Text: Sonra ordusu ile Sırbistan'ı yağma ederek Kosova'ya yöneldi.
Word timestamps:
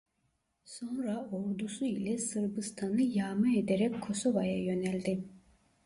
Sonra 0.65 1.27
ordusu 1.31 1.85
ile 1.85 2.17
Sırbistan'ı 2.17 3.01
yağma 3.01 3.53
ederek 3.57 4.01
Kosova'ya 4.01 4.63
yöneldi. 4.63 5.23